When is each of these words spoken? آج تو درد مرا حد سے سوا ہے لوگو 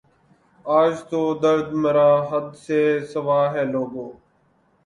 آج 0.65 0.93
تو 1.09 1.21
درد 1.43 1.67
مرا 1.81 2.11
حد 2.29 2.47
سے 2.63 2.79
سوا 3.11 3.41
ہے 3.53 3.63
لوگو 3.73 4.07